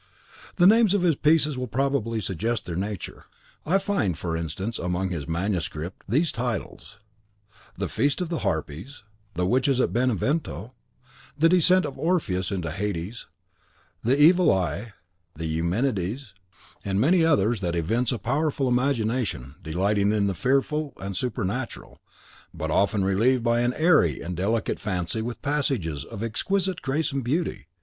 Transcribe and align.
The 0.55 0.65
names 0.65 0.95
of 0.95 1.03
his 1.03 1.15
pieces 1.15 1.59
will 1.59 1.67
probably 1.67 2.21
suggest 2.21 2.65
their 2.65 2.75
nature. 2.75 3.25
I 3.67 3.77
find, 3.77 4.17
for 4.17 4.35
instance, 4.35 4.79
among 4.79 5.09
his 5.11 5.27
MSS., 5.27 5.69
these 6.09 6.31
titles: 6.31 6.97
"The 7.77 7.87
Feast 7.87 8.19
of 8.19 8.29
the 8.29 8.39
Harpies," 8.39 9.03
"The 9.35 9.45
Witches 9.45 9.79
at 9.79 9.93
Benevento," 9.93 10.73
"The 11.37 11.49
Descent 11.49 11.85
of 11.85 11.99
Orpheus 11.99 12.51
into 12.51 12.71
Hades," 12.71 13.27
"The 14.03 14.19
Evil 14.19 14.51
Eye," 14.51 14.93
"The 15.35 15.45
Eumenides," 15.45 16.33
and 16.83 16.99
many 16.99 17.23
others 17.23 17.61
that 17.61 17.75
evince 17.75 18.11
a 18.11 18.17
powerful 18.17 18.67
imagination 18.67 19.53
delighting 19.61 20.11
in 20.11 20.25
the 20.25 20.33
fearful 20.33 20.93
and 20.97 21.15
supernatural, 21.15 22.01
but 22.55 22.71
often 22.71 23.05
relieved 23.05 23.43
by 23.43 23.59
an 23.59 23.75
airy 23.75 24.19
and 24.19 24.35
delicate 24.35 24.79
fancy 24.79 25.21
with 25.21 25.43
passages 25.43 26.03
of 26.05 26.23
exquisite 26.23 26.81
grace 26.81 27.11
and 27.11 27.23
beauty. 27.23 27.67